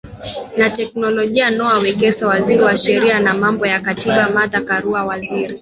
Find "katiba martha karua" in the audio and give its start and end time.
3.79-5.05